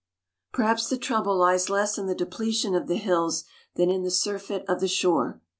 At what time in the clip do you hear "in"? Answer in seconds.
1.99-2.07, 3.91-4.01